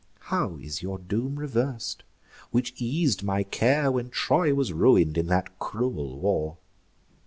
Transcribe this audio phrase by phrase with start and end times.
[0.33, 2.03] How is your doom revers'd,
[2.49, 6.57] which eas'd my care When Troy was ruin'd in that cruel war?